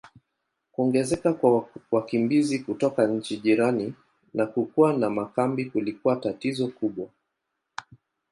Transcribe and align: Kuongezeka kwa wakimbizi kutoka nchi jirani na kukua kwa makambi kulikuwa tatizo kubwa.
Kuongezeka 0.71 1.33
kwa 1.33 1.67
wakimbizi 1.91 2.59
kutoka 2.59 3.07
nchi 3.07 3.37
jirani 3.37 3.93
na 4.33 4.45
kukua 4.45 4.97
kwa 4.99 5.09
makambi 5.09 5.65
kulikuwa 5.65 6.15
tatizo 6.15 6.67
kubwa. 6.67 7.09